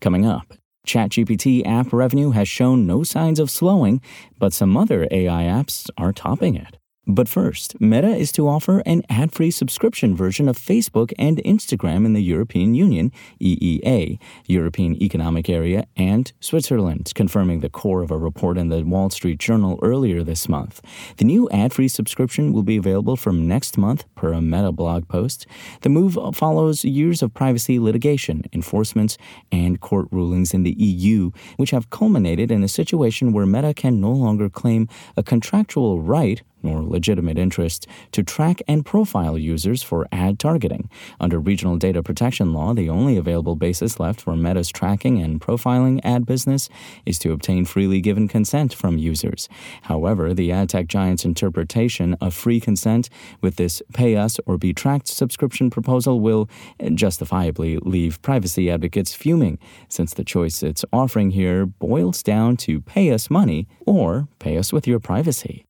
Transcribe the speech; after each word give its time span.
Coming 0.00 0.24
up, 0.24 0.54
ChatGPT 0.86 1.66
app 1.66 1.92
revenue 1.92 2.30
has 2.30 2.48
shown 2.48 2.86
no 2.86 3.02
signs 3.02 3.40
of 3.40 3.50
slowing, 3.50 4.00
but 4.38 4.52
some 4.52 4.76
other 4.76 5.08
AI 5.10 5.42
apps 5.42 5.90
are 5.98 6.12
topping 6.12 6.54
it. 6.54 6.78
But 7.10 7.26
first, 7.26 7.80
Meta 7.80 8.14
is 8.14 8.30
to 8.32 8.46
offer 8.46 8.80
an 8.84 9.02
ad 9.08 9.32
free 9.32 9.50
subscription 9.50 10.14
version 10.14 10.46
of 10.46 10.58
Facebook 10.58 11.14
and 11.18 11.38
Instagram 11.38 12.04
in 12.04 12.12
the 12.12 12.22
European 12.22 12.74
Union, 12.74 13.12
EEA, 13.40 14.18
European 14.46 15.02
Economic 15.02 15.48
Area, 15.48 15.86
and 15.96 16.30
Switzerland, 16.38 17.10
confirming 17.14 17.60
the 17.60 17.70
core 17.70 18.02
of 18.02 18.10
a 18.10 18.18
report 18.18 18.58
in 18.58 18.68
the 18.68 18.82
Wall 18.82 19.08
Street 19.08 19.38
Journal 19.38 19.78
earlier 19.82 20.22
this 20.22 20.50
month. 20.50 20.82
The 21.16 21.24
new 21.24 21.48
ad 21.48 21.72
free 21.72 21.88
subscription 21.88 22.52
will 22.52 22.62
be 22.62 22.76
available 22.76 23.16
from 23.16 23.48
next 23.48 23.78
month, 23.78 24.04
per 24.14 24.34
a 24.34 24.42
Meta 24.42 24.70
blog 24.70 25.08
post. 25.08 25.46
The 25.80 25.88
move 25.88 26.18
follows 26.34 26.84
years 26.84 27.22
of 27.22 27.32
privacy 27.32 27.78
litigation, 27.78 28.42
enforcements, 28.52 29.16
and 29.50 29.80
court 29.80 30.08
rulings 30.10 30.52
in 30.52 30.62
the 30.62 30.76
EU, 30.78 31.30
which 31.56 31.70
have 31.70 31.88
culminated 31.88 32.50
in 32.50 32.62
a 32.62 32.68
situation 32.68 33.32
where 33.32 33.46
Meta 33.46 33.72
can 33.72 33.98
no 33.98 34.12
longer 34.12 34.50
claim 34.50 34.88
a 35.16 35.22
contractual 35.22 36.02
right 36.02 36.42
nor 36.62 36.82
legitimate 36.82 37.38
interest 37.38 37.86
to 38.12 38.22
track 38.22 38.62
and 38.66 38.84
profile 38.84 39.38
users 39.38 39.82
for 39.82 40.06
ad 40.12 40.38
targeting. 40.38 40.88
Under 41.20 41.38
regional 41.38 41.76
data 41.76 42.02
protection 42.02 42.52
law, 42.52 42.74
the 42.74 42.88
only 42.88 43.16
available 43.16 43.56
basis 43.56 44.00
left 44.00 44.20
for 44.20 44.36
Meta's 44.36 44.70
tracking 44.70 45.20
and 45.20 45.40
profiling 45.40 46.00
ad 46.04 46.26
business 46.26 46.68
is 47.06 47.18
to 47.18 47.32
obtain 47.32 47.64
freely 47.64 48.00
given 48.00 48.28
consent 48.28 48.74
from 48.74 48.98
users. 48.98 49.48
However, 49.82 50.34
the 50.34 50.52
ad 50.52 50.70
tech 50.70 50.88
giant's 50.88 51.24
interpretation 51.24 52.14
of 52.20 52.34
free 52.34 52.60
consent 52.60 53.08
with 53.40 53.56
this 53.56 53.82
pay 53.92 54.16
us 54.16 54.38
or 54.46 54.58
be 54.58 54.72
tracked 54.72 55.08
subscription 55.08 55.70
proposal 55.70 56.20
will 56.20 56.48
justifiably 56.94 57.78
leave 57.78 58.20
privacy 58.22 58.70
advocates 58.70 59.14
fuming, 59.14 59.58
since 59.88 60.14
the 60.14 60.24
choice 60.24 60.62
it's 60.62 60.84
offering 60.92 61.30
here 61.30 61.66
boils 61.66 62.22
down 62.22 62.56
to 62.56 62.80
pay 62.80 63.10
us 63.10 63.30
money 63.30 63.68
or 63.86 64.28
pay 64.38 64.56
us 64.56 64.72
with 64.72 64.86
your 64.86 65.00
privacy. 65.00 65.67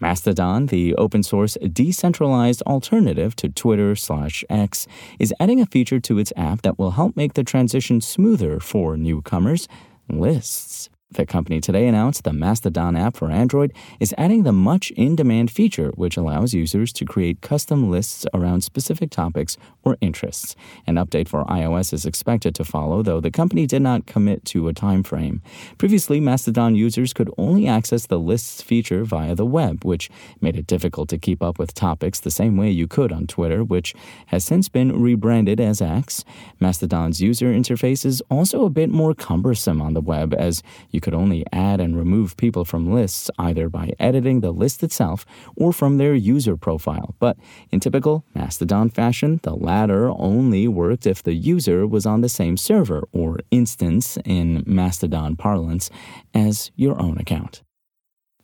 Mastodon, 0.00 0.66
the 0.66 0.94
open 0.96 1.22
source 1.22 1.56
decentralized 1.72 2.62
alternative 2.62 3.36
to 3.36 3.48
Twitter 3.48 3.94
slash 3.94 4.44
X, 4.50 4.86
is 5.18 5.32
adding 5.38 5.60
a 5.60 5.66
feature 5.66 6.00
to 6.00 6.18
its 6.18 6.32
app 6.36 6.62
that 6.62 6.78
will 6.78 6.92
help 6.92 7.16
make 7.16 7.34
the 7.34 7.44
transition 7.44 8.00
smoother 8.00 8.58
for 8.58 8.96
newcomers 8.96 9.68
lists. 10.08 10.90
The 11.14 11.26
company 11.26 11.60
today 11.60 11.86
announced 11.88 12.24
the 12.24 12.32
Mastodon 12.32 12.96
app 12.96 13.16
for 13.18 13.30
Android 13.30 13.74
is 14.00 14.14
adding 14.16 14.44
the 14.44 14.52
much 14.52 14.90
in 14.92 15.14
demand 15.14 15.50
feature, 15.50 15.90
which 15.94 16.16
allows 16.16 16.54
users 16.54 16.90
to 16.94 17.04
create 17.04 17.42
custom 17.42 17.90
lists 17.90 18.24
around 18.32 18.64
specific 18.64 19.10
topics 19.10 19.58
or 19.82 19.98
interests. 20.00 20.56
An 20.86 20.94
update 20.94 21.28
for 21.28 21.44
iOS 21.44 21.92
is 21.92 22.06
expected 22.06 22.54
to 22.54 22.64
follow, 22.64 23.02
though 23.02 23.20
the 23.20 23.30
company 23.30 23.66
did 23.66 23.82
not 23.82 24.06
commit 24.06 24.46
to 24.46 24.68
a 24.68 24.72
time 24.72 25.02
frame. 25.02 25.42
Previously, 25.76 26.18
Mastodon 26.18 26.74
users 26.74 27.12
could 27.12 27.30
only 27.36 27.68
access 27.68 28.06
the 28.06 28.18
lists 28.18 28.62
feature 28.62 29.04
via 29.04 29.34
the 29.34 29.44
web, 29.44 29.84
which 29.84 30.08
made 30.40 30.56
it 30.56 30.66
difficult 30.66 31.10
to 31.10 31.18
keep 31.18 31.42
up 31.42 31.58
with 31.58 31.74
topics 31.74 32.20
the 32.20 32.30
same 32.30 32.56
way 32.56 32.70
you 32.70 32.88
could 32.88 33.12
on 33.12 33.26
Twitter, 33.26 33.62
which 33.62 33.94
has 34.26 34.46
since 34.46 34.70
been 34.70 34.98
rebranded 34.98 35.60
as 35.60 35.82
X. 35.82 36.24
Mastodon's 36.58 37.20
user 37.20 37.52
interface 37.52 38.06
is 38.06 38.22
also 38.30 38.64
a 38.64 38.70
bit 38.70 38.88
more 38.88 39.14
cumbersome 39.14 39.82
on 39.82 39.92
the 39.92 40.00
web, 40.00 40.32
as 40.32 40.62
you 40.90 41.01
could 41.02 41.14
only 41.14 41.44
add 41.52 41.80
and 41.80 41.96
remove 41.96 42.36
people 42.36 42.64
from 42.64 42.92
lists 42.92 43.30
either 43.38 43.68
by 43.68 43.90
editing 43.98 44.40
the 44.40 44.52
list 44.52 44.82
itself 44.82 45.26
or 45.56 45.72
from 45.72 45.98
their 45.98 46.14
user 46.14 46.56
profile. 46.56 47.14
But 47.18 47.36
in 47.70 47.80
typical 47.80 48.24
Mastodon 48.34 48.88
fashion, 48.88 49.40
the 49.42 49.54
latter 49.54 50.10
only 50.10 50.68
worked 50.68 51.06
if 51.06 51.22
the 51.22 51.34
user 51.34 51.86
was 51.86 52.06
on 52.06 52.20
the 52.20 52.28
same 52.28 52.56
server 52.56 53.08
or 53.12 53.40
instance 53.50 54.16
in 54.24 54.62
Mastodon 54.66 55.36
parlance 55.36 55.90
as 56.32 56.70
your 56.76 57.00
own 57.00 57.18
account. 57.18 57.62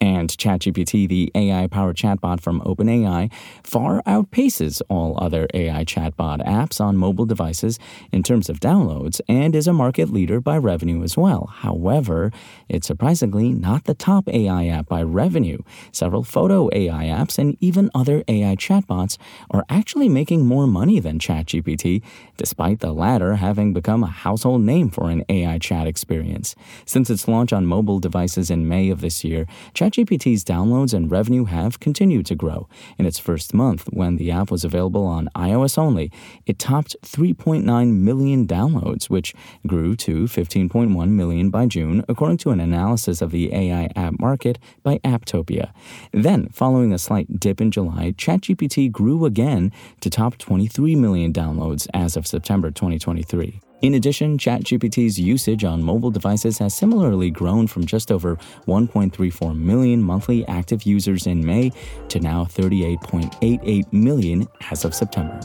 And 0.00 0.28
ChatGPT, 0.30 1.08
the 1.08 1.32
AI 1.34 1.66
powered 1.66 1.96
chatbot 1.96 2.40
from 2.40 2.60
OpenAI, 2.60 3.32
far 3.64 4.02
outpaces 4.02 4.80
all 4.88 5.18
other 5.20 5.48
AI 5.54 5.84
chatbot 5.84 6.44
apps 6.46 6.80
on 6.80 6.96
mobile 6.96 7.26
devices 7.26 7.78
in 8.12 8.22
terms 8.22 8.48
of 8.48 8.60
downloads 8.60 9.20
and 9.28 9.56
is 9.56 9.66
a 9.66 9.72
market 9.72 10.10
leader 10.10 10.40
by 10.40 10.56
revenue 10.56 11.02
as 11.02 11.16
well. 11.16 11.50
However, 11.52 12.30
it's 12.68 12.86
surprisingly 12.86 13.52
not 13.52 13.84
the 13.84 13.94
top 13.94 14.28
AI 14.28 14.66
app 14.66 14.86
by 14.88 15.02
revenue. 15.02 15.58
Several 15.90 16.22
photo 16.22 16.68
AI 16.72 17.06
apps 17.06 17.38
and 17.38 17.56
even 17.60 17.90
other 17.94 18.22
AI 18.28 18.54
chatbots 18.56 19.18
are 19.50 19.64
actually 19.68 20.08
making 20.08 20.46
more 20.46 20.66
money 20.66 21.00
than 21.00 21.18
ChatGPT, 21.18 22.02
despite 22.36 22.80
the 22.80 22.92
latter 22.92 23.36
having 23.36 23.72
become 23.72 24.04
a 24.04 24.08
household 24.08 24.62
name 24.62 24.90
for 24.90 25.10
an 25.10 25.24
AI 25.28 25.58
chat 25.58 25.86
experience. 25.86 26.54
Since 26.86 27.10
its 27.10 27.26
launch 27.26 27.52
on 27.52 27.66
mobile 27.66 27.98
devices 27.98 28.50
in 28.50 28.68
May 28.68 28.90
of 28.90 29.00
this 29.00 29.24
year, 29.24 29.46
ChatGPT's 29.88 30.44
downloads 30.44 30.92
and 30.92 31.10
revenue 31.10 31.46
have 31.46 31.80
continued 31.80 32.26
to 32.26 32.34
grow. 32.34 32.68
In 32.98 33.06
its 33.06 33.18
first 33.18 33.54
month, 33.54 33.86
when 33.90 34.16
the 34.16 34.30
app 34.30 34.50
was 34.50 34.62
available 34.62 35.06
on 35.06 35.30
iOS 35.34 35.78
only, 35.78 36.12
it 36.44 36.58
topped 36.58 36.94
3.9 37.02 37.64
million 37.94 38.46
downloads, 38.46 39.08
which 39.08 39.34
grew 39.66 39.96
to 39.96 40.24
15.1 40.24 41.08
million 41.08 41.48
by 41.48 41.64
June, 41.64 42.04
according 42.06 42.36
to 42.36 42.50
an 42.50 42.60
analysis 42.60 43.22
of 43.22 43.30
the 43.30 43.54
AI 43.54 43.90
app 43.96 44.20
market 44.20 44.58
by 44.82 44.98
Apptopia. 44.98 45.72
Then, 46.12 46.50
following 46.50 46.92
a 46.92 46.98
slight 46.98 47.40
dip 47.40 47.58
in 47.58 47.70
July, 47.70 48.12
ChatGPT 48.12 48.92
grew 48.92 49.24
again 49.24 49.72
to 50.00 50.10
top 50.10 50.36
23 50.36 50.96
million 50.96 51.32
downloads 51.32 51.86
as 51.94 52.14
of 52.14 52.26
September 52.26 52.70
2023. 52.70 53.62
In 53.80 53.94
addition, 53.94 54.38
ChatGPT's 54.38 55.20
usage 55.20 55.62
on 55.62 55.84
mobile 55.84 56.10
devices 56.10 56.58
has 56.58 56.74
similarly 56.74 57.30
grown 57.30 57.68
from 57.68 57.86
just 57.86 58.10
over 58.10 58.36
1.34 58.66 59.56
million 59.56 60.02
monthly 60.02 60.44
active 60.48 60.82
users 60.82 61.28
in 61.28 61.46
May 61.46 61.70
to 62.08 62.18
now 62.18 62.44
38.88 62.44 63.92
million 63.92 64.48
as 64.72 64.84
of 64.84 64.96
September. 64.96 65.38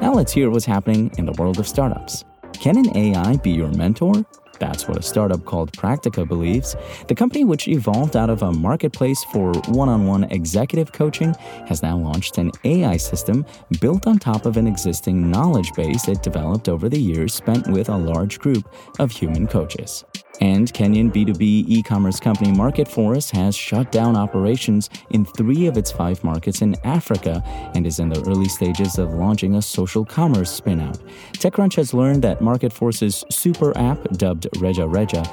Now 0.00 0.12
let's 0.12 0.32
hear 0.32 0.50
what's 0.50 0.64
happening 0.64 1.12
in 1.18 1.26
the 1.26 1.32
world 1.32 1.60
of 1.60 1.68
startups. 1.68 2.24
Can 2.52 2.76
an 2.76 2.96
AI 2.96 3.36
be 3.36 3.52
your 3.52 3.70
mentor? 3.74 4.24
That's 4.60 4.86
what 4.86 4.98
a 4.98 5.02
startup 5.02 5.44
called 5.44 5.72
Practica 5.72 6.28
believes. 6.28 6.76
The 7.08 7.14
company, 7.14 7.44
which 7.44 7.66
evolved 7.66 8.14
out 8.14 8.30
of 8.30 8.42
a 8.42 8.52
marketplace 8.52 9.24
for 9.32 9.52
one 9.68 9.88
on 9.88 10.06
one 10.06 10.24
executive 10.24 10.92
coaching, 10.92 11.34
has 11.66 11.82
now 11.82 11.96
launched 11.96 12.38
an 12.38 12.52
AI 12.64 12.98
system 12.98 13.44
built 13.80 14.06
on 14.06 14.18
top 14.18 14.46
of 14.46 14.56
an 14.56 14.66
existing 14.66 15.30
knowledge 15.30 15.72
base 15.74 16.06
it 16.08 16.22
developed 16.22 16.68
over 16.68 16.88
the 16.88 17.00
years 17.00 17.34
spent 17.34 17.66
with 17.68 17.88
a 17.88 17.96
large 17.96 18.38
group 18.38 18.72
of 18.98 19.10
human 19.10 19.46
coaches. 19.46 20.04
And 20.40 20.72
Kenyan 20.72 21.12
B2B 21.12 21.64
e 21.68 21.82
commerce 21.82 22.18
company 22.18 22.50
Market 22.50 22.88
has 23.32 23.54
shut 23.54 23.92
down 23.92 24.16
operations 24.16 24.88
in 25.10 25.24
three 25.24 25.66
of 25.66 25.76
its 25.76 25.92
five 25.92 26.22
markets 26.24 26.62
in 26.62 26.74
Africa 26.84 27.42
and 27.74 27.86
is 27.86 27.98
in 27.98 28.08
the 28.08 28.20
early 28.22 28.48
stages 28.48 28.98
of 28.98 29.12
launching 29.12 29.56
a 29.56 29.62
social 29.62 30.04
commerce 30.04 30.50
spin-out. 30.50 30.98
TechCrunch 31.32 31.74
has 31.74 31.92
learned 31.92 32.22
that 32.22 32.40
Market 32.40 32.72
Force's 32.72 33.24
super 33.30 33.76
app, 33.76 34.02
dubbed 34.12 34.46
Reja 34.58 34.86
Reja, 34.86 35.24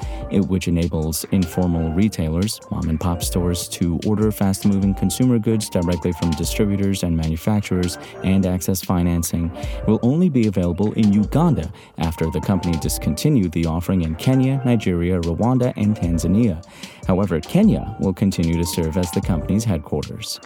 which 0.48 0.68
enables 0.68 1.24
informal 1.32 1.90
retailers, 1.92 2.60
mom 2.70 2.88
and 2.88 3.00
pop 3.00 3.22
stores, 3.22 3.68
to 3.68 3.98
order 4.06 4.30
fast 4.30 4.66
moving 4.66 4.94
consumer 4.94 5.38
goods 5.38 5.70
directly 5.70 6.12
from 6.12 6.30
distributors 6.32 7.02
and 7.02 7.16
manufacturers 7.16 7.96
and 8.24 8.44
access 8.44 8.82
financing, 8.82 9.50
will 9.86 10.00
only 10.02 10.28
be 10.28 10.48
available 10.48 10.92
in 10.94 11.12
Uganda 11.12 11.72
after 11.98 12.30
the 12.30 12.40
company 12.40 12.76
discontinued 12.78 13.52
the 13.52 13.64
offering 13.66 14.02
in 14.02 14.14
Kenya, 14.16 14.60
Nigeria, 14.64 14.97
Nigeria, 14.98 15.20
Rwanda, 15.20 15.72
and 15.76 15.94
Tanzania. 15.94 16.64
However, 17.06 17.40
Kenya 17.40 17.96
will 18.00 18.12
continue 18.12 18.56
to 18.56 18.66
serve 18.66 18.96
as 18.96 19.10
the 19.12 19.20
company's 19.20 19.64
headquarters. 19.64 20.40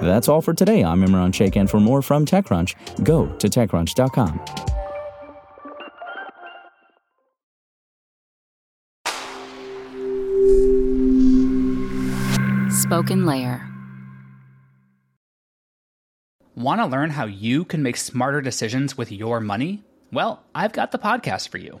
That's 0.00 0.28
all 0.28 0.42
for 0.42 0.52
today. 0.52 0.82
I'm 0.82 1.02
Imran 1.02 1.32
Sheikh, 1.32 1.56
and 1.56 1.70
for 1.70 1.78
more 1.78 2.02
from 2.02 2.26
TechCrunch, 2.26 2.74
go 3.04 3.28
to 3.36 3.48
TechCrunch.com. 3.48 4.40
Spoken 12.70 13.24
Layer. 13.24 13.68
Want 16.56 16.80
to 16.80 16.86
learn 16.86 17.10
how 17.10 17.26
you 17.26 17.64
can 17.64 17.82
make 17.82 17.96
smarter 17.96 18.42
decisions 18.42 18.98
with 18.98 19.10
your 19.12 19.40
money? 19.40 19.84
Well, 20.12 20.42
I've 20.54 20.72
got 20.72 20.90
the 20.90 20.98
podcast 20.98 21.48
for 21.48 21.58
you. 21.58 21.80